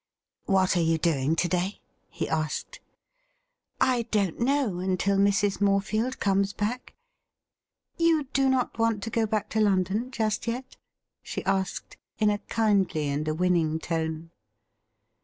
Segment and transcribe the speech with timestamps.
[0.45, 2.79] 'What are you doing to day?' he asked.'
[3.95, 5.59] I don't know until Mrs.
[5.61, 6.95] Morefield comes back;
[7.99, 10.77] you' do not want to go back to London just yet .P'
[11.21, 14.31] she asked, in a kindly and a winning tone.